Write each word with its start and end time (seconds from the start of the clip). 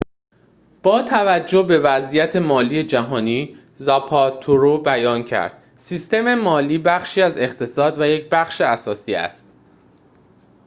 با 0.83 1.03
توجه 1.03 1.63
به 1.63 1.79
وضعیت 1.79 2.35
مالی 2.35 2.83
جهانی 2.83 3.57
زاپاترو 3.75 4.77
بیان 4.77 5.23
کرد 5.23 5.63
سیستم 5.75 6.35
مالی 6.35 6.77
بخشی 6.77 7.21
از 7.21 7.37
اقتصاد 7.37 7.99
و 7.99 8.05
یک 8.05 8.29
بخش 8.29 8.61
اساسی 8.61 9.15
است 9.15 9.47